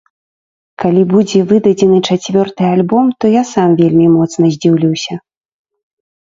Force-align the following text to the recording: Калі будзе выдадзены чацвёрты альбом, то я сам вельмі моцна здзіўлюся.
Калі 0.83 1.01
будзе 1.11 1.39
выдадзены 1.51 1.99
чацвёрты 2.07 2.63
альбом, 2.75 3.05
то 3.19 3.25
я 3.35 3.43
сам 3.53 3.77
вельмі 3.83 4.07
моцна 4.17 4.45
здзіўлюся. 4.57 5.13